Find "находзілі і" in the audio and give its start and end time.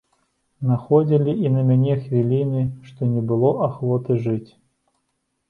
0.69-1.51